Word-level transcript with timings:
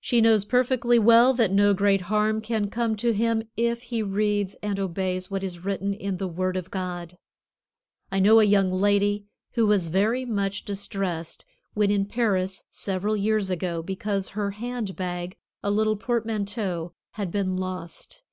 She 0.00 0.20
knows 0.20 0.44
perfectly 0.44 0.98
well 0.98 1.32
that 1.32 1.52
no 1.52 1.72
great 1.74 2.00
harm 2.10 2.40
can 2.40 2.70
come 2.70 2.96
to 2.96 3.12
him, 3.12 3.44
if 3.56 3.82
he 3.82 4.02
reads 4.02 4.56
and 4.64 4.80
obeys 4.80 5.30
what 5.30 5.44
is 5.44 5.64
written 5.64 5.94
in 5.94 6.16
the 6.16 6.26
Word 6.26 6.56
of 6.56 6.72
God. 6.72 7.16
I 8.10 8.18
know 8.18 8.40
a 8.40 8.44
young 8.44 8.72
lady 8.72 9.26
who 9.52 9.68
was 9.68 9.86
very 9.86 10.24
much 10.24 10.64
distressed 10.64 11.44
when 11.74 11.92
in 11.92 12.06
Paris 12.06 12.64
several 12.68 13.16
years 13.16 13.48
ago 13.48 13.80
because 13.80 14.30
her 14.30 14.50
hand 14.50 14.96
bag, 14.96 15.36
a 15.62 15.70
little 15.70 15.94
portmanteau, 15.94 16.92
had 17.12 17.30
been 17.30 17.56
lost. 17.56 18.22